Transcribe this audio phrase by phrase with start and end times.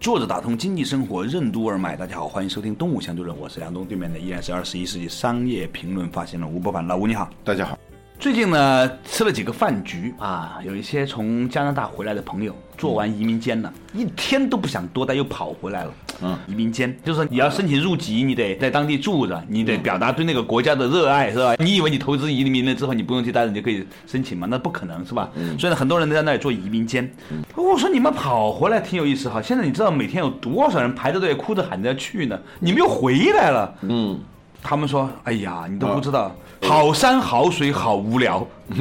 [0.00, 7.78] 坐着打通经济生活任督二脉，大家好，欢迎收听《动物相对论》，我是梁东，对面的依然是二十一世纪商业评论发现人吴伯凡，老吴你好，大家好。
[8.20, 15.92] 最近呢，吃了几个饭局啊，有一些从加拿大回来的朋友做完移民监了，一天都不想多待，又跑回来了。
[16.20, 21.54] 嗯，移民监就是你要申请入籍，你得在当地住着，你得表达对那个国家的热爱，是吧？
[21.58, 24.46] 你以为你投资移民了之后，你不用去待着，你就可以申请吗？
[24.50, 25.30] 那不可能，是吧？
[25.58, 27.10] 所以呢，很多人都在那里做移民监。
[27.56, 32.38] 我说你们跑回来挺有意思哈，现在你知道每天有多少人排着队哭着喊着要去呢？
[32.58, 33.74] 你们又回来了。
[33.80, 34.20] 嗯。
[34.62, 36.30] 他们说：“哎呀，你都不知道，
[36.62, 38.46] 好山好水好无聊。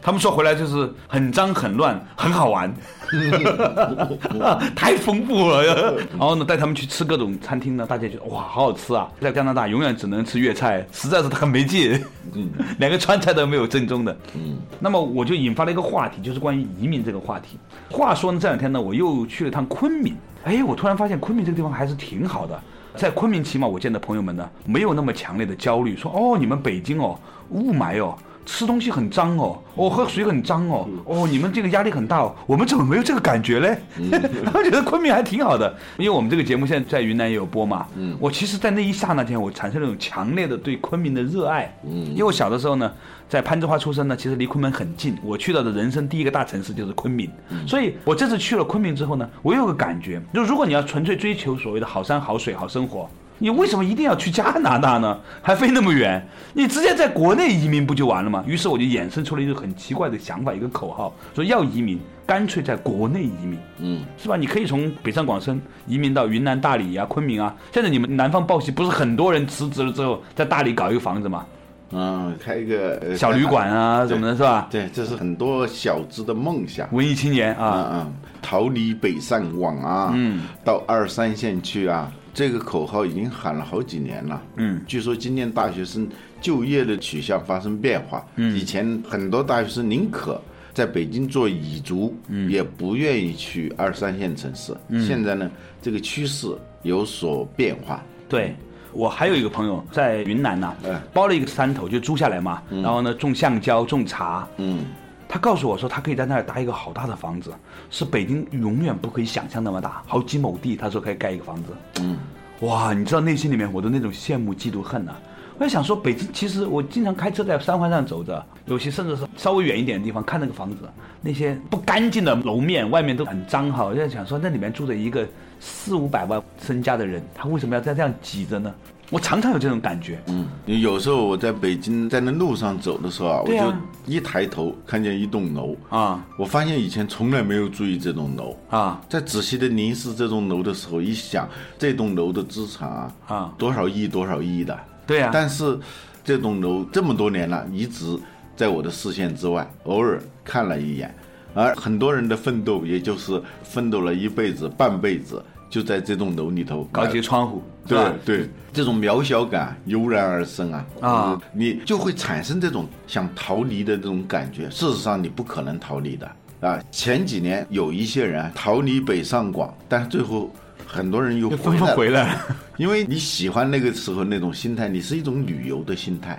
[0.00, 2.72] 他们说回来就是很脏很乱很好玩，
[4.76, 5.64] 太丰富了。
[6.10, 9.08] 然后呢，带他们去吃各种餐厅呢，大家觉得哇，好好吃啊！
[9.20, 12.00] 在加拿大永远只能吃粤菜，实在是很没劲。
[12.78, 14.16] 连个川菜都没有正宗的。
[14.34, 17.58] 嗯，那么我就引发了一个话题，就是关于移民这个话题。
[17.90, 20.14] 话说呢，这两天呢，我又去了趟昆明。
[20.44, 22.60] 哎，我突然发现昆明这个地方还是挺好的。”
[22.96, 27.18] 在昆明，起码我见的朋友们呢，没有那么强烈的焦虑，说哦，你们北京哦，
[27.50, 33.78] 雾霾哦，吃东西很脏哦，哦，喝水很脏哦，哦，你们这个压力很大哦，我们怎么没有这个感觉嘞？
[34.44, 37.86] 他们觉得昆明还挺好的，因为我们这个节目现在在云南也有播嘛。
[37.96, 41.74] 嗯，我其实，在那一刹那间，我产生了一种强烈的对昆明的热爱。
[41.84, 42.90] 嗯，因为我小的时候呢。
[43.28, 45.16] 在攀枝花出生呢，其实离昆明很近。
[45.24, 47.30] 我去到的人生第一个大城市就是昆明，
[47.66, 53.08] 所以我这次去了昆明之后呢，我有个感觉，就如果你要纯粹追求所谓的好山好水好生活，
[53.42, 55.18] 你为什么一定要去加拿大呢？
[55.42, 58.44] 还飞那么远，你直接在国内移民不就完了吗？
[58.46, 64.36] 于是我就衍生出了一个很奇怪的想法，一个口号，说要移民，干脆在国内移民，嗯，是吧？
[64.36, 67.52] 你可以从北上广深移民到云南大理呀、昆明啊。
[67.72, 71.44] 现在你们南方报喜不是很多人辞职了之后在大理搞一个房子吗？
[71.90, 74.68] 嗯，开一个小旅馆啊，什么的，是吧？
[74.70, 76.88] 对，这是很多小资的梦想。
[76.92, 84.42] 文艺青年啊，嗯，逃离北上广啊，嗯，到二三线去啊，这个口号已经喊了好几年了。
[84.56, 86.08] 嗯，据说今年大学生
[86.40, 88.24] 就业的取向发生变化。
[88.36, 90.40] 嗯，以前很多大学生宁可
[90.72, 94.74] 在北京做蚁族，嗯，也不愿意去二三线城市。
[94.88, 95.50] 嗯，现在呢，
[95.80, 96.48] 这个趋势
[96.82, 98.02] 有所变化。
[98.28, 98.54] 对。
[98.94, 100.76] 我还有一个朋友在云南呢，
[101.14, 104.46] 包了一个山头就租下来嘛，然后呢种橡胶、种茶。
[104.58, 104.84] 嗯，
[105.32, 107.54] 他告诉我说，他可以在那儿搭一个好大的房子，
[107.88, 111.72] 是北京永远不可以想象那么大，好几亩地，他说可以盖一个房子。
[112.02, 112.18] 嗯，
[112.60, 115.14] 哇，你知道内心里面我的那种羡慕、嫉妒、恨呐。
[115.56, 120.76] 我在想说，北京其实我经常开车在三环上走着，有些甚至是稍微远一点的地方看那个房子，
[121.22, 123.86] 那些不干净的楼面，外面都很脏哈。
[123.86, 125.26] 我在想说，那里面住着一个
[125.58, 128.74] 四五百万身家的人，他为什么要在这样挤着呢？
[129.12, 130.18] 我常常有这种感觉。
[130.28, 133.74] 嗯，有时候我在北京在那路上走的时候啊，我就
[134.06, 138.56] 一抬头看见一栋楼啊，我发现以前从来没有注意这栋楼。
[138.70, 141.46] 啊，在仔细的凝视这栋楼的时候，一想
[141.78, 143.54] 这栋楼的资产啊啊。
[143.58, 144.78] 多少亿多少亿的。
[145.06, 145.78] 对呀，但是
[146.24, 148.18] 这栋楼这么多年了，一直
[148.56, 151.14] 在我的视线之外，偶尔看了一眼，
[151.52, 164.68] 而很多人的奋斗，也就是奋斗了一辈子、半辈子，就在这栋楼里头搞些窗户，对对，这种渺小感油然而生啊啊，你就会产生这种想逃离的这种感觉。
[164.68, 166.78] 事实上，你不可能逃离的啊。
[166.90, 170.52] 前几年有一些人逃离北上广，但是最后。
[170.84, 172.36] 很多人又回来，
[172.76, 176.38] 因为你喜欢那个时候那种心态，你是一种旅游的心态，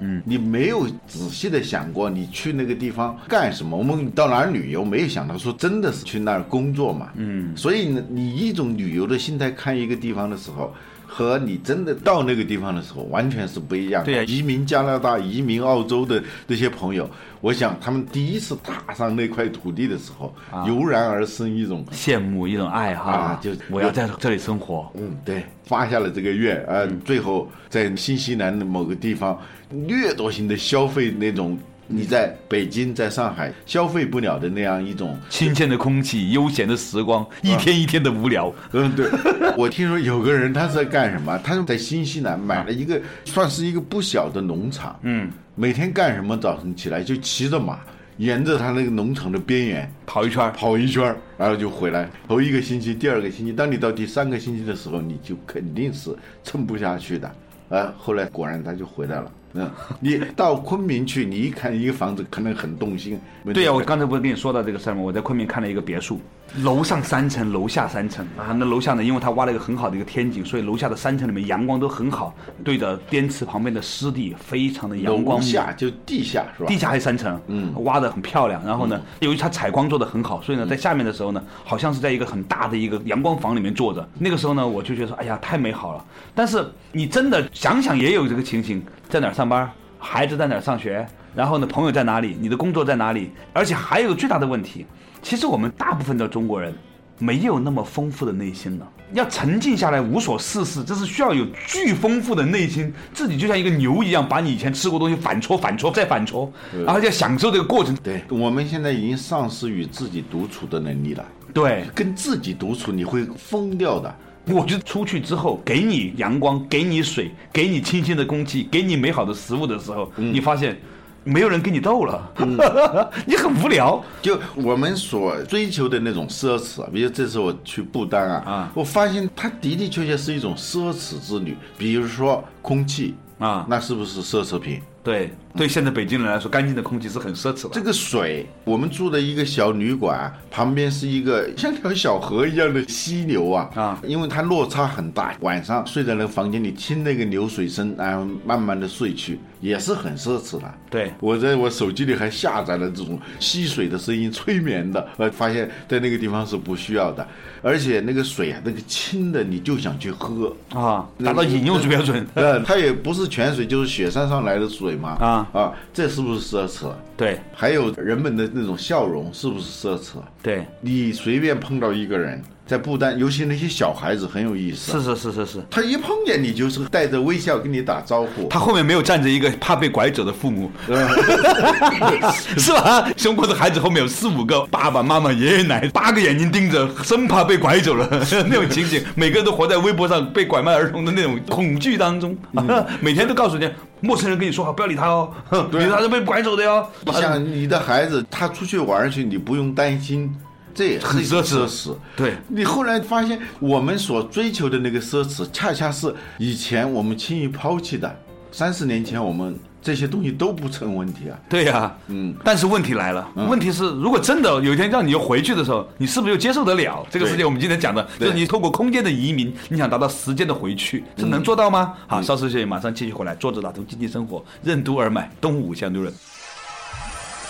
[0.00, 3.76] 嗯，你没有仔细的想过你去那个地方干什么。
[3.76, 10.72] 我们到哪儿旅游，没有想到说真的是去那儿工作嘛，嗯，所以呢，你一种旅游的心态看一个地方的时候。
[11.06, 14.04] 和你真的到那个地方的时候，完全是不一样。
[14.04, 17.08] 对啊，移民加拿大、移民澳洲的这些朋友，
[17.40, 20.34] 我想他们第一次踏上那块土地的时候，
[20.66, 24.90] 油然而生一种羡慕、一种爱哈，就我要在这里生活。
[24.94, 29.40] 嗯，对，发下了这个愿，呃，最后在新西兰的某个地方
[29.86, 31.58] 掠夺性的消费那种。
[31.86, 38.52] 你在北京、在上海消费不了的那样一种新鲜的空气、悠闲的时光，一天一天的无聊。
[38.72, 39.06] 嗯，对。
[39.56, 41.38] 我听说有个人他是在干什么？
[41.44, 44.98] 他是在新西兰买了一个算是一个不小的农场。
[45.02, 46.36] 嗯，每天干什么？
[46.36, 47.78] 早晨起来就骑着马，
[48.16, 52.10] 沿着他那个农场的边缘跑一圈儿，跑一圈儿，然后就回来。
[52.26, 56.10] 头一个星期，第二个星期，当你到第三个星期的时候，你就肯定是
[56.42, 57.30] 撑不下去的。
[57.68, 59.32] 啊，后来果然他就回来了。
[59.54, 59.70] 嗯，
[60.00, 63.18] 你到昆明去，你一看一个房子，可能很动心。
[63.52, 65.02] 对呀、我刚才不是跟你说到这个事儿吗？
[65.02, 66.20] 我在昆明看了一个别墅，
[66.62, 68.54] 楼上三层，楼下三层啊。
[68.56, 76.68] 那楼下呢，因为它挖了一个很好的一个天井，所以楼下的三层里面阳光都很好，对着滇池旁边的湿地，非常的阳光楼下就地下是吧？
[76.68, 78.64] 地下还有三层，嗯，挖的很漂亮。
[78.64, 84.08] 然后呢，由于它采光做的很好，所以呢，在下面的时候呢，好像是在一个很大的一个阳光房里面坐着。
[84.18, 86.04] 那个时候呢，我就觉得说，哎呀，太美好了。
[86.34, 89.68] 但是你真的想想，也有这个情形，在哪儿上班，
[89.98, 91.04] 孩子在哪儿上学，
[91.34, 94.86] 然后呢，朋友在哪里，你的工作在哪里，而且还有个最大的问题，
[95.24, 96.72] 其实我们大部分的中国人。
[97.16, 106.52] 没有那么丰富的内心了，要沉静下来无所事事，这是需要有巨丰富的内心，自己就像一个牛一样，把你以前吃过东西反戳、反戳再反戳，
[106.84, 107.96] 然后要享受这个过程。
[108.02, 111.24] 对，我们现在已经丧失与自己独处的能力了。
[111.54, 114.12] 对，跟自己独处，你会疯掉的。
[114.46, 120.76] 我觉得出去之后，给你阳光，给你水，给你清新的空气，给你美好的食物的时候，你发现
[121.24, 122.30] 没有人跟你斗了，
[123.26, 124.02] 你很无聊。
[124.22, 131.56] 就我们所追求的那种奢侈，比如这次我去不丹啊，啊我发现它的的确确是一种奢侈之旅。
[131.78, 134.80] 比如说空气啊那是不是奢侈品？
[135.02, 137.70] 对，对现在北京人来说，干净的空气是很奢侈的。
[137.72, 150.74] 这个水，我们住的一个小旅馆，旁边是一个像条小河一样的溪流啊啊因为它落差很大，晚上睡在那个房间里听那个流水声，然后慢慢的睡去，也是很奢侈的。
[150.90, 157.26] 对我在我手机里还下载了这种溪水的声音催眠的，呃，发现在那个地方是不需要的，
[157.62, 160.52] 而且那个水啊，那个清的你就想去喝。
[160.70, 162.26] 啊，达到饮用标准。
[162.34, 165.10] 呃，它也不是泉水，就是雪山上来的水嘛。
[165.20, 166.86] 啊啊，这是不是奢侈？
[167.16, 170.14] 对还有人们的那种笑容，是不是奢侈？
[170.42, 175.62] 对，你随便碰到一个人，在不丹，尤其那些小孩子很有意思，是是是是是。
[175.70, 178.48] 他一碰见你就是带着微笑跟你打招呼。
[178.48, 180.68] 他后面没有站着一个怕被拐走的父母，
[182.58, 183.08] 是吧？
[183.16, 188.08] 中国的孩子后面有四五个爸爸妈妈、爷爷奶奶，八个眼睛盯着，生怕被拐走了
[188.50, 192.36] 那种情景，每个人都活在微博上被拐卖儿童的那种恐惧当中，
[193.00, 193.70] 每天都告诉你，
[194.04, 195.32] 陌生人跟你说话不要理他哦，
[195.72, 196.86] 理他是被拐走的哟。
[197.06, 200.34] 你想你的孩子，他出去玩去，你不用担心，
[200.74, 201.94] 这也是一种很奢侈奢侈。
[202.14, 208.14] 对你后来发现，我们所追求的那个奢侈，恰恰是以前我们轻易抛弃的。
[208.52, 211.38] 三十年前，我们这些东西都不成问题啊。
[211.48, 217.44] 对呀、嗯，但是问题来了，问题是，如果真的有一天让你又回去的时候，你是不是又接受得了这个世界？
[217.44, 221.92] 我们今天讲的，就是你透过空间的移民，你想达到时间的回去，这能做到吗？
[222.06, 223.34] 好，稍事休息，马上继续回来。
[223.34, 226.10] 坐着打通经济生活，任督二脉，东吴相对论。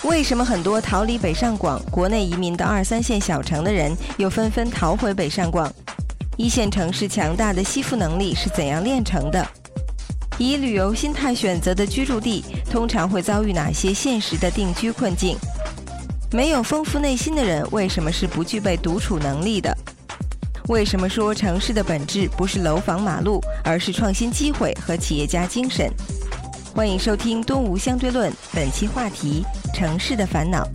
[0.03, 5.71] 为什么很多逃离北上广、国内移民到二三线小城的人，又纷纷逃回北上广？
[6.37, 9.47] 一线城市强大的吸附能力是怎样炼成的？
[10.37, 15.37] 以旅游心态选择的居住地，通常会遭遇哪些现实的定居困境？
[16.31, 19.73] 没有丰富内心的人，为什么是不具备独处能力的？
[20.67, 25.89] 为什么说城市的本质不是楼房马路，而是创新机会和企业家精神？
[26.73, 30.67] 欢迎收听《东吴相对论》，本期话题：城市的烦恼。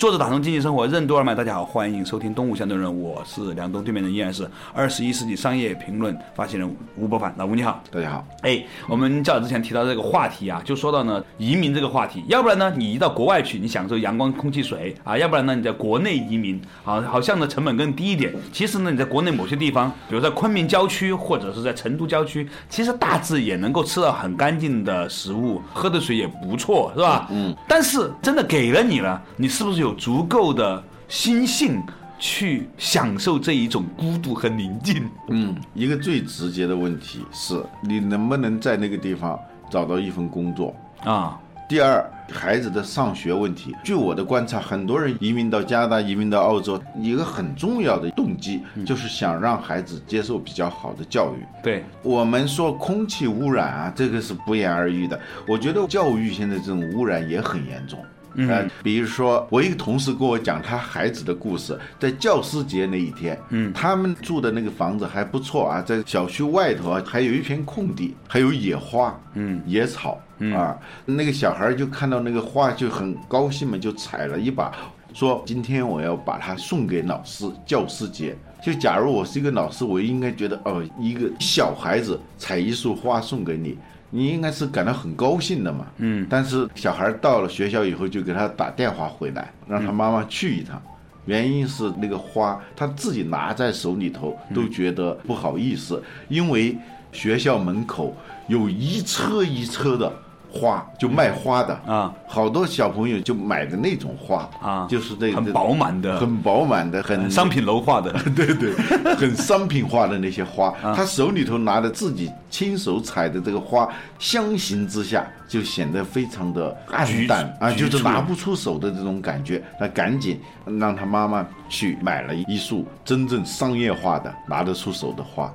[0.00, 1.34] 坐着打通经济生活，任督二脉。
[1.34, 7.34] 大家好，欢迎收听《东吴相对论》，我是梁东，对面的依然是二十一世纪商业评论发行人吴伯凡。
[7.36, 7.82] 老吴你好。
[7.90, 18.34] 大家好，哎，我们较早之前提到这个话题啊，就说到呢移民这个话题，要不然呢你移到国外去，你享受阳光、空气、水啊，要不然呢你在国内移民啊，好像呢成本更低一点。
[18.54, 27.28] 其实呢你在国内某些地方，比如在昆明郊区或者是在成都郊区，其实大致也能够吃到很干净的食物，喝的水也不错，是吧？
[27.30, 27.54] 嗯。
[27.68, 31.82] 但是真的给了你了，你是不是有足够的心性
[32.18, 35.08] 去享受这一种孤独和宁静？
[35.28, 39.38] 嗯，一个最直接的问题是你能不能在那个地方
[39.70, 40.74] 找到一份工作。
[41.04, 43.74] 啊，第二，孩子的上学问题。
[43.82, 51.46] 据我的观察，很多人移民到加拿大、移民到澳洲，一个很重要的动机就是想让孩子接受比较好的教育。
[51.62, 55.18] 对，我们说空气污染啊，这个是不言而喻的。
[55.48, 57.98] 我觉得教育现在这种污染也很严重。
[58.36, 70.20] 呃，比如说，我一个同事跟我讲他孩子的故事，在教师节那一天，嗯，他们住的那个房子还不错啊，在小区外头啊，还有一片空地，还有野花，嗯，野草，
[70.54, 74.72] 啊，那个小孩就看到那个花就很高兴嘛，就采了一把。
[75.12, 78.36] 说今天我要把它送给老师，教师节。
[78.62, 83.76] 就假如我是一个老师，我应该觉得哦，一个小孩子采一束花送给你，
[84.10, 85.86] 你应该是感到很高兴的嘛。
[85.96, 86.26] 嗯。
[86.28, 90.80] 但是小孩到了学校以后，就给他打电话回来，让他妈妈去一趟。
[91.26, 96.76] 原因是那个花他自己拿在手里头都觉得不好意思，因为
[97.12, 98.16] 学校门口
[98.48, 100.12] 有一车一车的。
[100.52, 101.74] 花就卖花的。
[101.86, 108.72] 啊，好多小朋友就买的那种花啊，就是这很饱满的，很饱满的，很商品楼化的，对 对，
[109.16, 113.88] 很商品化的那些花，他手里头拿着自己亲手采的这个花，
[114.18, 119.62] 相形之下就显得非常的暗淡啊，就是拿不出手的这种感觉。
[119.78, 120.40] 那赶紧
[120.78, 125.52] 让他妈妈去买了一束真正商业化的拿得出手的花。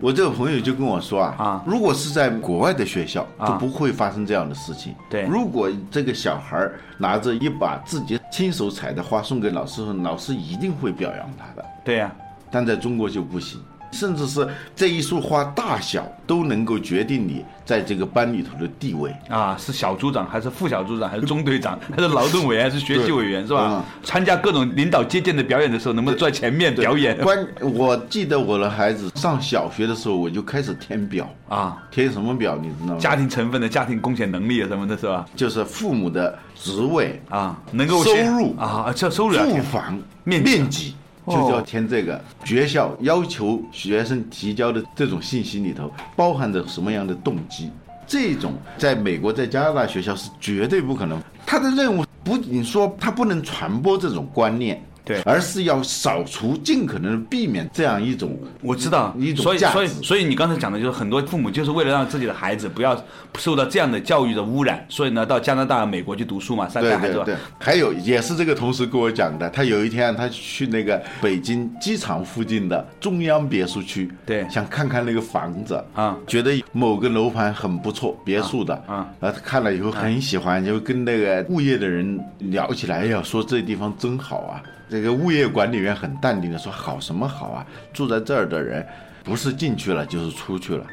[0.00, 4.94] 我这个朋友就跟我说啊，啊，如果是在国外的学校，就不会发生这样的事情。
[5.10, 11.64] 对，如果这个小孩拿着一把自己亲手采的花送给老师，老师一定会表扬他的。
[11.84, 12.14] 对呀，
[12.50, 13.60] 但在中国就不行。
[13.92, 23.84] 甚至是这一束花大小都能够决定你在这个班里头的地位啊，是小组长还是副小组长，还是中队长，还是劳动委员，还是学习委员，是吧？
[24.02, 27.16] 参加各种领导接见的表演的时候，能不能坐在前面表演？
[27.18, 32.56] 关，我记得我的孩子上小学的时候，我就开始填表啊，填什么表？
[32.56, 33.00] 你知道吗？
[33.00, 35.26] 家庭成分的家庭贡献能力啊什么的，是吧？
[35.34, 40.94] 就是父母的职位啊，能够收入啊，叫收入，住房面面积。
[41.28, 47.70] 就要填这个学校要求学生提交的这种信息里头包含着什么样的动机？
[48.06, 51.20] 这种在美国在加拿大学校是绝对不可能。
[51.44, 54.82] 他的任务不仅说他不能传播这种观念。
[55.08, 59.14] 对，而是要扫除，尽可能避免这样一种，我知道。
[59.18, 63.02] 一种所以所以所以你刚才讲的就是很多父母就是为了让自己的孩子不要
[63.38, 67.14] 受到这样的教育的污染，所以呢到加拿大、美国去读书嘛，三个孩子。
[67.14, 67.34] 对对。
[67.34, 78.74] 对，还有也是这个同事跟我讲的，他有一天他去那个北京机场附近的中央别墅区，对，想看看那个房子啊，觉得某个楼盘很不错，别墅的。
[78.86, 84.60] 啊，然后他看了以后很喜欢，就跟那个物业的人聊起来，哎呀，说这地方真好啊。
[84.90, 87.66] 这个物业管理员很淡定的说：“好什么好啊？
[87.92, 88.86] 住在这儿的人，
[89.22, 90.86] 不是进去了就是出去了。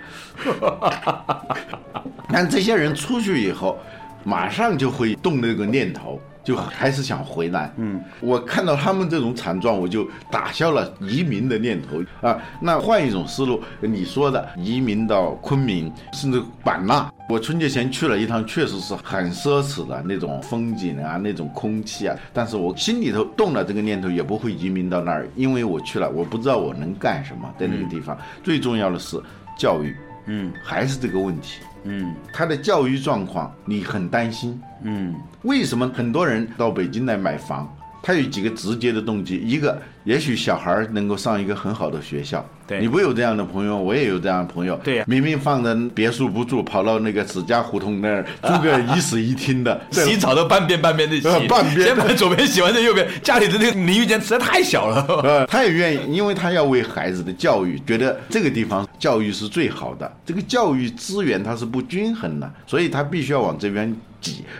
[2.29, 3.79] 但这些人出去以后，
[4.23, 7.73] 马上就会动那个念头。”就还是想回来。
[7.77, 12.37] 嗯，我看到他们这种惨状，我就打消了移民的念头啊。
[12.61, 22.15] 那换一种思路，你说的移民到昆明，甚至版纳，我春节前去了一趟，确实是很奢侈的那种风景啊，那种空气啊。
[22.31, 28.15] 但是我心里头动了这个念头，也不会移民到那儿，因为我去了，我不知道我能干什么在那个地方。
[28.43, 29.19] 最重要的是
[29.57, 29.95] 教育，
[30.27, 31.61] 嗯，还是这个问题。
[31.83, 34.59] 嗯，他的教育状况你很担心。
[34.83, 37.71] 嗯，为什么很多人到北京来买房？
[38.05, 42.47] 他有几个直接的动机，一个也许小孩能够上一个很好的学校。
[42.67, 44.79] 对，你不有这样的朋友，我也有这样的朋友。
[44.83, 55.03] 对，明明放着别墅不住，跑到那个史家胡同那儿租个一室一厅的， 洗澡都半边半边的洗，半边先把左边洗完在右边，家里的那个淋浴间实在太小了。
[55.25, 60.15] 呃，他也愿意，因为他要为孩子的教育，觉得这个地方教育是最好的。
[60.23, 63.95] 这个教育资源它是不均衡的，所以他必须要往这边。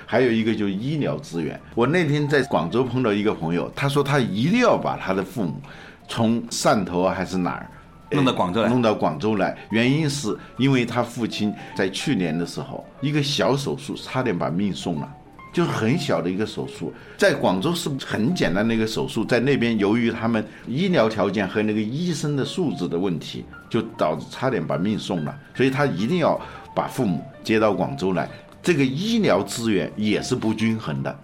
[0.06, 1.60] 还有一个就是医疗资源。
[1.74, 5.62] 我那天在广州碰到一个朋友，他说他一定要把他的父母
[6.08, 7.70] 从汕头啊还是哪儿
[8.12, 9.58] 弄到广州来，弄到广州来。
[9.72, 15.12] 原因是因为他父亲在去年的时候一个小手术差点把命送了，
[15.52, 25.36] 就是很小的一个手术，在广州是很简单的一个手术，在那边由于他们医疗条件和那个医生的素质的问题，就导致差点把命送了。
[25.56, 26.40] 所以他一定要
[26.76, 28.30] 把父母接到广州来。
[28.66, 31.16] 这个医疗资源也是不均衡的，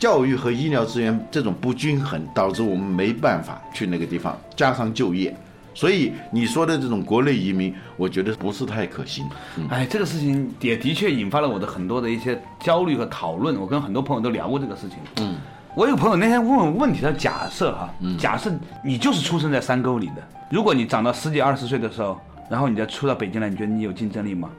[0.00, 5.32] 教育和医疗资源这种不均衡，导致我们没办法去那个地方，加上就业，
[5.74, 9.24] 所以你说的这种国内移民，我觉得不是太可行。
[9.70, 13.56] 哎，这个事情也的确引发了我的很多的一些焦虑和讨论。
[13.60, 14.98] 我跟很多朋友都聊过这个事情。
[15.20, 15.36] 嗯，
[15.76, 18.50] 我有朋友那天问我问题，他假设哈，假设
[18.84, 20.14] 你就是出生在山沟里的，
[20.50, 22.20] 如果你长到十几二十岁的时候，
[22.50, 24.50] 然后你再出到北京来，你觉得你有竞争力吗？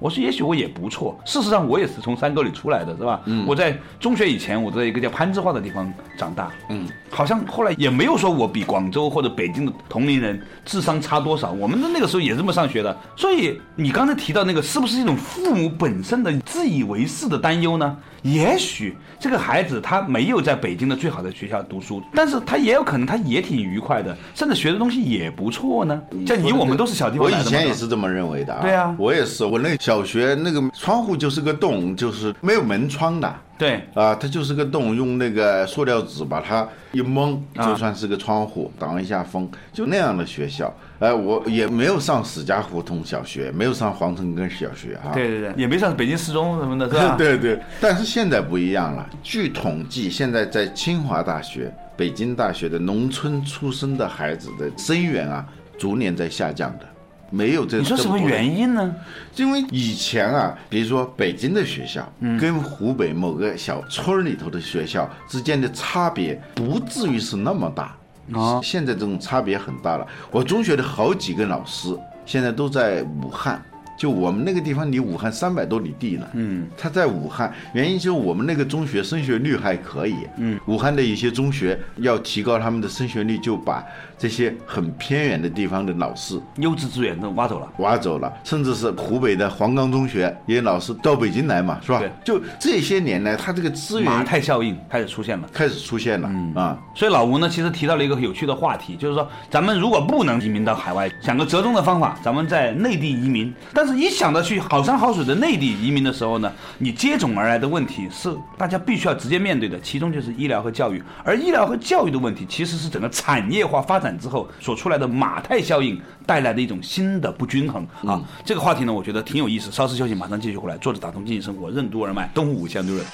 [0.00, 1.16] 我说，也许我也不错。
[1.24, 3.20] 事实上，我也是从山沟里出来的，是吧？
[3.26, 3.44] 嗯。
[3.46, 6.50] 我在中学以前，我在一个叫攀枝花的地方长大。
[6.70, 6.88] 嗯。
[7.10, 11.50] 好像后来也没有说我比广州或者北京的同龄人智商差多少。
[11.52, 12.96] 我们的那个时候也这么上学的。
[13.16, 17.96] 所以你刚才提到那个，是不是一种父母本身的自以为是的担忧呢？
[18.22, 26.00] 也许这个孩子他没有在北京的最好的学校读书，但是他也有可能他也挺愉快的，甚至学的东西也不错呢。
[26.26, 28.60] 像你我们都是小地方我以前也是这么认为的啊。
[28.62, 29.44] 对啊，我也是。
[29.44, 30.04] 我那小。
[30.10, 33.32] 学那个窗户就是个洞，就是没有门窗的。
[33.56, 40.74] 对，啊，它就是个洞，用那个塑料纸把它一蒙，啊就算是个窗户，挡一下风，就那样的学校。
[40.98, 45.14] 呃，我也没有上史家胡同小学，没有上黄城根小学啊。
[45.14, 47.14] 对对对，也没上北京四中什么的，是吧？
[47.18, 49.08] 对对，但是现在不一样了。
[49.22, 55.46] 据统计，现在在清华大学、北京大学的农村出生的孩子的生源啊，
[55.78, 56.86] 逐年在下降的。
[57.30, 58.18] 没有这你说什么？
[58.18, 58.94] 原因呢？
[59.36, 62.06] 因为以前啊，比如说北京的学校，
[62.38, 67.96] 跟湖北某个小村儿里头的学校之间的差别不至于是那么大。
[68.32, 70.06] 啊现在这种差别很大了。
[70.30, 71.96] 我中学的好几个老师
[72.26, 73.60] 现在都在武汉。
[73.98, 83.84] 就我们那个地方离武汉三百多里地呢，嗯，他在武汉，原因就是我们那个中学升学率还可以，嗯，武汉的一些中学要提高他们的升学率，就把
[84.20, 87.66] 这些很偏远的地方的老师优质资源都挖走了。
[87.78, 92.10] 挖走了，甚至是湖北的黄冈中学也有老师到北京来嘛，是吧对？
[92.22, 95.48] 就这些年来，他这个资马源太效应开始出现了。
[95.54, 96.78] 开始出现了啊。
[96.94, 103.50] 所以老吴呢，其实提到了一个有趣的话题，就是说，咱们如果不能移民到海外，想个折中的方法，咱们在内地移民。
[103.72, 111.02] 但是，一想到去好山好水的内地移民的时候呢，你接踵而来的问题是大家必须要直接面对的，其中就是医疗和教育。
[111.24, 118.22] 而医疗和教育的问题，其实是整个产业化发展之后所出来的马太效应带来的一种新的不均衡啊。
[118.44, 119.70] 这个话题呢，我觉得挺有意思。
[119.70, 120.76] 稍事休息，马上继续回来。
[120.78, 123.06] 坐着打通经济生活，任督二脉，东吴相对论。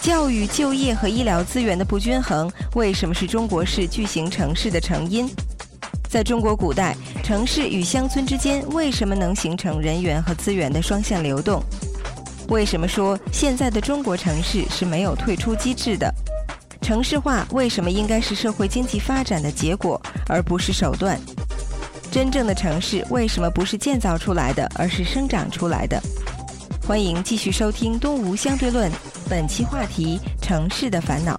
[0.00, 5.28] 教育、就业和医疗资源的不均衡，为什么是中国式巨型城市的成因？
[6.08, 11.62] 在中国古代，城市与乡村之间为什么能形成人员和资源的双向流动？
[12.48, 16.12] 为什么说现在的中国城市是没有退出机制的？
[16.90, 21.16] 城市化为什么应该是社会经济发展的结果，而不是手段？
[22.10, 26.02] 真正的城市为什么不是建造出来的，而是生长出来的？
[26.82, 28.90] 欢迎继续收听《东吴相对论》，
[29.30, 31.38] 本期话题：城市的烦恼。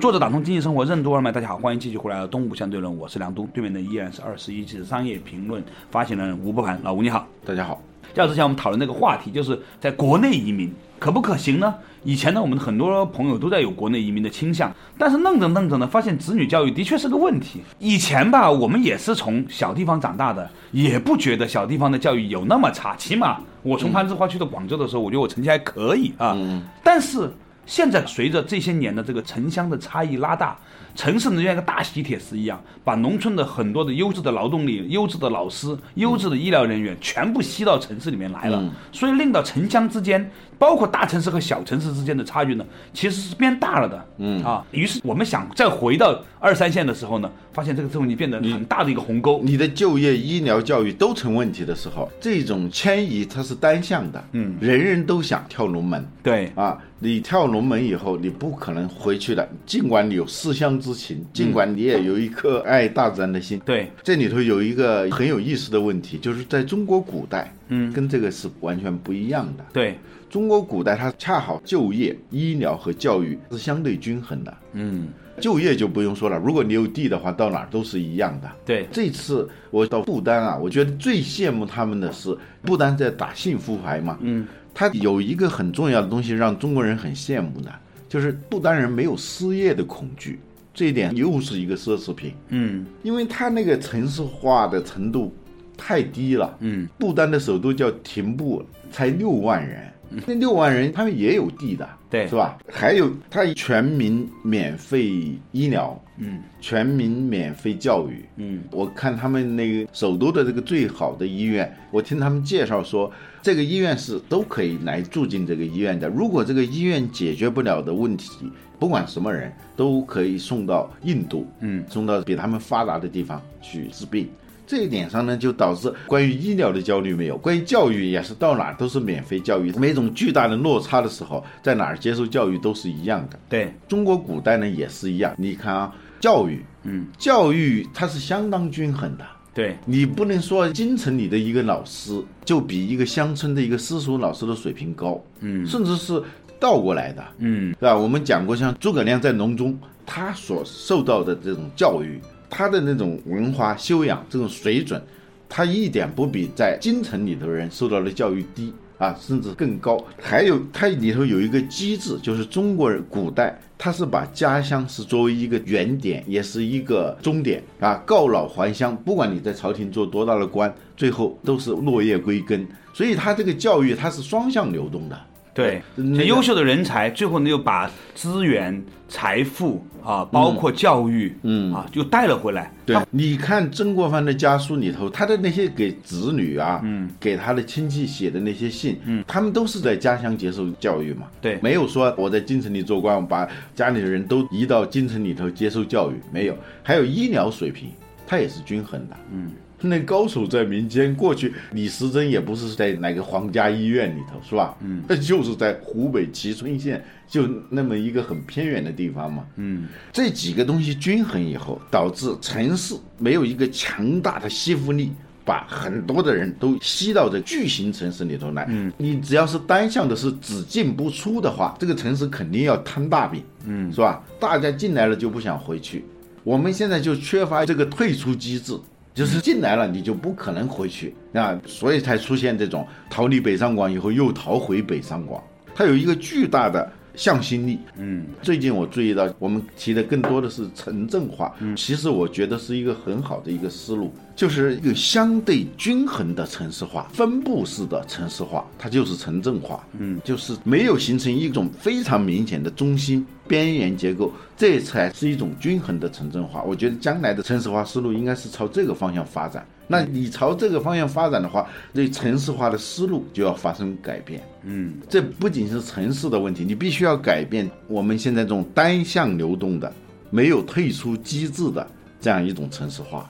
[0.00, 7.26] 作者打通经济生活任督二脉，大家好，欢迎继续回来的东吴相对论，我是梁东，对面的依然是二十一期商业评论发行人吴伯凡，老吴你好。
[7.44, 7.82] 大家好，
[8.14, 11.74] 要之前我们讨论那个话题，就是在国内移民可不可行呢？
[12.04, 17.60] 以前呢，我们很多朋友都在有国内移民的倾向，但是弄着弄着呢，发现子女教育的确是个问题。
[17.78, 26.36] 以前吧，我们也是从小地方长大的，也不觉得小地方的教育有那么差，起码我从攀枝花去到广州的时候，我觉得我成绩还可以啊。
[26.82, 27.30] 但是
[27.66, 30.56] 现在随着这些年的这个城乡的差异拉大，
[30.94, 44.04] 城市呢就像一个大吸铁石一样，把农村的很多的优质的劳动力、优质的老师、优质的医疗人员全部吸到城市里面来了，所以令到城乡之间，包括大城市和小城市之间的差距呢，其实是变大了的。
[44.18, 49.40] 嗯啊，于是我们想再回到二三线的时候呢，发现这个问题变得很大的一个鸿沟。
[49.44, 59.48] 你的就业、医疗、教育都成问题的时候，这种迁移它是单向的，嗯，人人都想跳龙门，对啊，你跳龙门以后，你不可能回去的。
[59.64, 69.64] 尽管你有思乡之情，尽管你也有一颗爱大自然的心，对，这里头有一个很有意思的问题，就是在中国古代，嗯，跟这个是完全不一样的。
[69.72, 74.54] 对，中国古代它恰好就业、医疗和教育是相对均衡的。
[74.74, 75.08] 嗯，
[75.40, 78.50] 就业就不用说了，如果你有地的话，到哪儿都是一样的。
[78.66, 87.72] 对，这次我到不丹啊，我觉得最羡慕他们的是不丹在打幸福牌嘛，嗯，它有一个很重要的东西让中国人很羡慕的，
[88.08, 90.38] 就是不丹人没有失业的恐惧，
[90.78, 92.86] 这一点又是一个奢侈品，嗯。
[93.02, 95.34] 因为它那个城市化的程度
[95.76, 99.92] 太低了，嗯，不丹的首都叫廷布，才六万人。
[100.26, 102.58] 那六万人，他们也有地的，对是吧？
[102.70, 116.08] 还有他全民免费医疗，嗯，全民免费教育，嗯，我看他们那个首都的这个最好的医院，我听他们介绍说，这个医院是都可以来住进这个医院的。
[116.08, 124.28] 如果这个医院解决不了的问题，不管什么人都可以送到印度，嗯，送到比他们发达的地方去治病。
[124.68, 133.40] 这一点上呢，就导致关于医疗的焦虑没有，关于教育也是到哪儿都是免费教育，每种巨大的落差的时候，在哪儿接受教育都是一样的。
[133.48, 139.24] 对，中国古代呢也是一样，你看啊，教育，嗯，教育它是相当均衡的。
[139.54, 146.22] 对，你不能说京城里的一个老师就比一个乡村的一个私塾老师的水平高，嗯甚至是
[146.60, 147.96] 倒过来的，嗯是吧？
[147.96, 149.76] 我们讲过，像诸葛亮在隆中，
[150.06, 155.02] 他所受到的这种教育，他的那种文化修养这种水准，
[155.48, 158.72] 他一点不比在京城里头人受到的教育低。
[158.98, 159.96] 啊，甚至更高。
[160.20, 168.96] 还有它里头有一个机制，就是中国人古代他是把家乡是作为一个原点，也是一个终点啊，告老还乡。
[169.04, 172.66] 不管你在朝廷做多大的官，最后都是落叶归根。
[172.92, 175.16] 所以他这个教育它是双向流动的。
[175.58, 182.72] 对，那个优秀的人才，最后呢又把资源、财富啊，包括教育，嗯啊，又带了回来。
[182.86, 196.56] 对，你看曾国藩的家书里头，他的那些给子女啊，嗯，给他的亲戚写的那些信，嗯，他们都是在家乡接受教育嘛，对没有说我在京城里做官，我把家里的人都移到京城里头接受教育，没有。
[196.84, 197.90] 还有医疗水平，
[198.28, 199.50] 它也是均衡的，嗯。
[199.80, 204.76] 那高手在民间，过去李时珍也不是在哪个皇家医院里头，是吧？
[204.80, 209.44] 嗯，那就是在湖北蕲春县，就那么一个很偏远的地方嘛。
[209.56, 215.12] 嗯，这几个东西均衡以后，导致城市没有一个强大的吸附力，
[215.44, 218.66] 把很多的人都吸到这巨型城市里头来。
[218.68, 223.44] 嗯，你只要是单向的，是只进不出的话，这个城市肯定要摊大饼。
[223.64, 224.24] 嗯，是吧？
[224.40, 226.04] 大家进来了就不想回去，
[226.42, 228.76] 我们现在就缺乏这个退出机制。
[229.18, 229.48] 就是。
[229.48, 235.42] 进来了，你就不可能回去啊，所以才出现这种逃离北上广以后又逃回北上广，
[235.74, 237.78] 它有一个巨大的向心力。
[237.96, 249.84] 嗯，最近我注意到，我们提的更多的是城镇化，嗯，其实我觉得是一个很好的一个思路，就是一个相对均衡的城市化，分布式的城市化，它就是城镇化。
[249.98, 256.62] 嗯，就是没有形成一种非常明显的中心边缘结构，这才是一种均衡的城镇化。
[256.62, 259.66] 我觉得将来的城市化思路应该是朝这个方向发展。
[259.88, 264.40] 那你朝这个方向发展的话，对城市化的思路就要发生改变。
[264.62, 269.92] 嗯，这不仅是城市的问题，你必须要改变我们现在这种单向流动的、
[270.30, 271.84] 没有退出机制的
[272.20, 273.28] 这样一种城市化。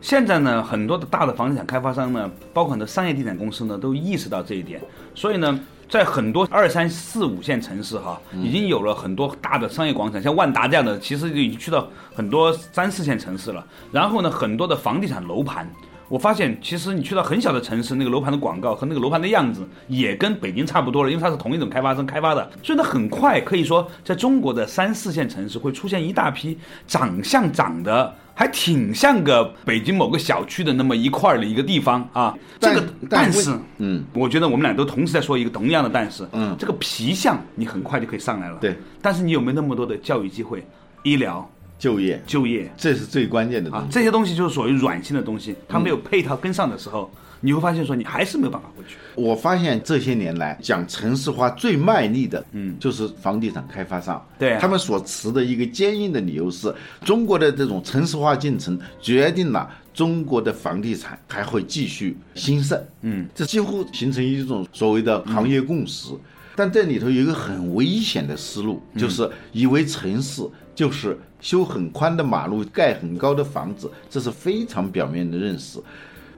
[0.00, 4.80] 现在呢，很多的大的房地产开发商呢，包括很多商业地产公司呢，都意识到这一点，
[5.14, 13.66] 所以呢，在很多二三四五线城市哈，已经有了很多大的商业广场，像万达这样的，其实就已经去到很多三四线城市了。
[13.90, 15.68] 然后呢，很多的房地产楼盘。
[16.10, 32.34] 我发现，其实你去到很小的城市，那个楼盘的广告和那个楼盘的样子也跟北京差不多了，因为它是同一种开发商开发的，所以它很快可以说，在中国的三四线城市会出现一大批长相长得还挺像个北京某个小区的那么一块儿的一个地方啊。
[32.58, 40.66] 这个但但是，嗯，我觉得我们俩都同时在说一个同样的但是，嗯这个皮相你很快就可以上来了，对，但是你有没有那么多的教育机会、
[41.04, 41.48] 医疗、
[41.80, 42.70] 就业，就业？
[42.76, 48.96] 这是最关键的东啊，这些东西就是属于软性的东西，它没有配套跟上的时候，你会发现说你还是没有办法过去。
[49.14, 54.22] 我发现这些年来讲城市化最卖力的，嗯，就是房地产开发商。
[54.38, 62.78] 对啊他们所持的一个坚硬的理由是，中国的这种城市化进程决定了中国的房地产还会继续兴盛。
[63.00, 66.10] 嗯，这几乎形成一种所谓的行业共识。
[66.56, 70.42] 但这里头有一个很危险的思路，就是以为城市
[70.80, 75.78] 就是修很宽的马路、盖很高的房子，这是非常表面的认识。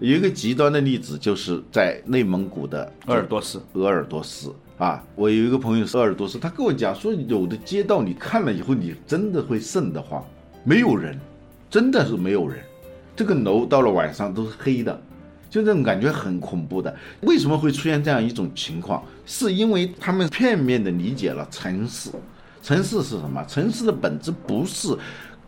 [0.00, 10.20] 有一个极端的例子，就是在内蒙古的鄂尔多斯，鄂尔多斯啊，我有一个朋友是鄂尔多斯，他跟我讲说，有的街道你看了以后，你真的会瘆得慌，
[10.64, 11.16] 没有人，
[11.70, 12.58] 真的是没有人，
[13.14, 15.00] 这个楼到了晚上都是黑的，
[15.48, 16.92] 就这种感觉很恐怖的。
[17.20, 19.04] 为什么会出现这样一种情况？
[19.24, 22.10] 是因为他们片面的理解了城市，
[22.62, 23.44] 城市是什么？
[23.46, 24.96] 城市的本质不是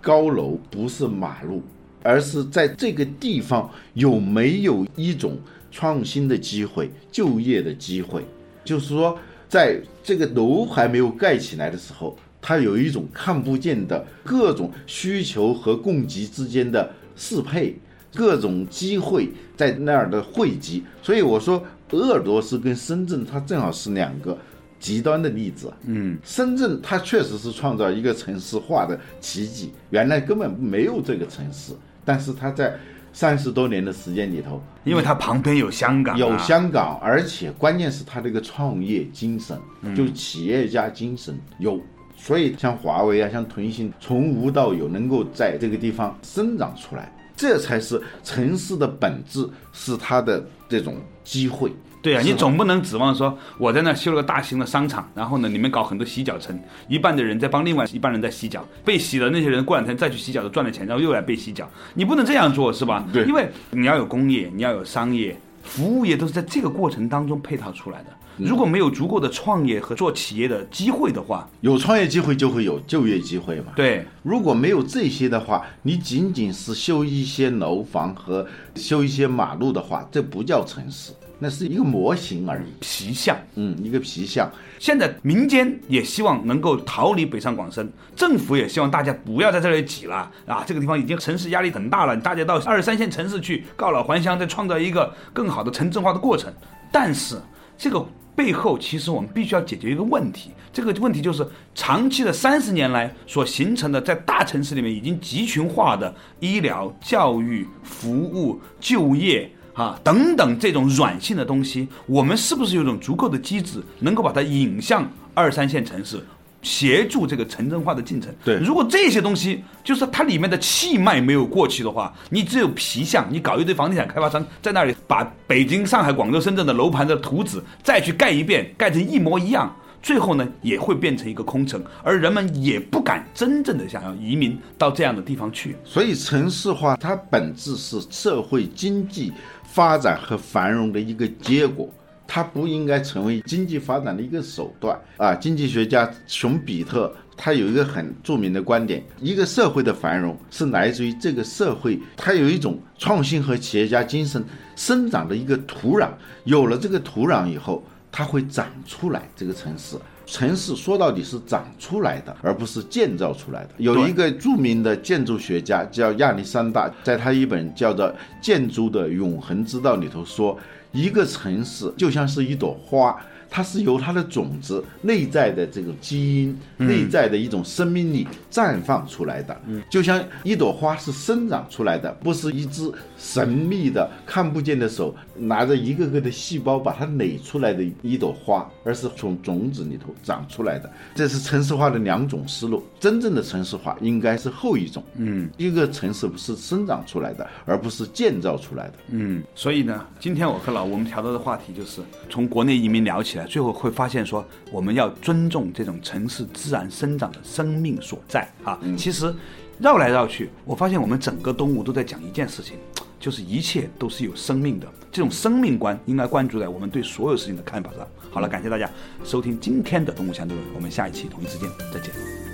[0.01, 1.63] 高楼，不是马路，
[2.03, 5.39] 而是在这个地方有没有一种
[5.71, 8.25] 创新的机会、就业的机会。
[8.65, 9.17] 就是说，
[9.49, 17.77] 在这个楼还没有盖起来的时候，它有一种看不见的各种需求和供给之间的适配，
[18.15, 20.83] 各种机会在那儿的汇集。
[21.01, 24.37] 所以我说，鄂尔多斯跟深圳，它正好是两个
[24.85, 25.73] 极端的例子。
[25.87, 31.73] 嗯，深圳它确实是创造一个城市化的奇迹，原来根本没有这个城市，
[32.05, 32.77] 但是它在
[33.11, 39.59] 三十多年的时间里头，因为它旁边有香港、啊，有香港，而且关键是它这个创业精神，
[39.97, 41.81] 就是企业家精神有。
[42.17, 51.73] 所以像华为啊，像腾讯，从无到有，能够在这个地方生长出来，这才是城市的本质，是它的这种机会。
[52.05, 56.55] 对啊，你总不能指望说我在那修了个大型的商场，然后呢，里面搞很多洗脚城，
[56.87, 63.07] 一半的人在帮另外一半人在洗脚，被洗的那些人过两天再去洗脚的赚了钱，然后又来被洗脚，你不能这样做是吧？
[63.11, 68.11] 对因为你要有工业，你要有商业，服务业都是在这个过程当中配套出来的。
[68.37, 73.73] 如果没有足够的创业和做企业的机会的话，有创业机会就会有就业机会嘛。
[73.77, 81.13] 对，如果没有这些的话，你仅仅是修一些楼房和修一些马路的话，这不叫城市，
[81.45, 83.37] 那是一个模型而已，皮相。
[83.57, 84.51] 嗯，一个皮相。
[84.79, 90.65] 现在民间也希望能够逃离北上广深，政府也希望大家不要在这里挤了啊！
[90.67, 96.51] 这个地方已经城市压力很大了，大家到二三线城市去告老还乡，再创造一个更好的城镇化的过程。
[96.91, 97.39] 但是
[97.77, 98.03] 这个
[98.35, 109.51] 背后，其实我们必须要解决一个问题，这个问题就是长期的三十年来所形成的，在大城市里面已经集群化的医疗、教育、服务、就业。
[109.75, 116.25] 啊，等等，这种软性的东西，我们是不是有种足够的机制，能够把它引向二三线城市，
[116.63, 118.33] 协助这个城镇化的进程？
[118.45, 129.75] 对，如果这些东西就是它里面的气脉没有过去的话，你只有皮相，你搞一堆房地产开发商在那里把北京、上海、广州、深圳的楼盘的图纸再去盖一遍，盖成一模一样。
[130.05, 135.75] 最后呢，也会变成一个空城，而人们也不敢真正的想要移民到这样的地方去。
[135.83, 139.33] 所以，城市化它本质是社会经济
[139.65, 141.89] 发展和繁荣的一个结果，
[142.27, 145.35] 它不应该成为经济发展的一个手段啊！
[145.35, 154.45] 经济学家熊彼特他有一个很著名的观点：一个社会的繁荣是来自于这个社会，它有一种创新和企业家精神
[154.77, 156.11] 生长的一个土壤。
[156.45, 157.83] 有了这个土壤以后。
[158.17, 163.71] 它会长出来，这个城市，城市说到底是长出来的，而不是建造出来的。
[163.79, 168.07] 有一个著名的建筑学家叫亚历山大，在他一本叫做
[168.41, 170.57] 《建筑的永恒之道》里头说，
[170.93, 173.21] 一个城市就像是一朵花。
[173.55, 190.91] 它是由它的种子内在的这种基因、内在的一种生命力绽放出来的，嗯就像一朵花是生长出来的，不是一只神秘的看不见的手拿着一个个的细胞把它垒出来的一朵花，而是从种子里头长出来的。
[191.15, 195.01] 这是城市化的两种思路，真正的城市化应该是后一种。
[195.17, 198.95] 嗯，一个城市不是生长出来的，而不是建造出来的。
[199.11, 203.44] 嗯，所以呢，今天我和老吴我们调到的话题就是从国内移民聊起来。
[203.45, 208.79] 最后会发现说，我们要尊重这种城市自然生长的生命所在啊。
[208.97, 209.35] 其实
[209.79, 212.77] 绕来绕去，我发现我们整个东吴都在讲一件事情，
[213.19, 214.87] 就是一切都是有生命的。
[215.13, 218.07] 这种生命观应该关注在我们对所有事情的看法上。
[218.31, 218.91] 好了，感谢大家
[219.23, 222.54] 收听今天的《动物相对论》，我们下一期同一时间再见。